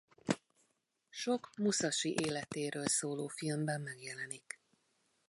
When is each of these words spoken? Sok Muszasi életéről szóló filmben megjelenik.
Sok 1.11 1.49
Muszasi 1.57 2.15
életéről 2.23 2.87
szóló 2.87 3.27
filmben 3.27 3.81
megjelenik. 3.81 4.59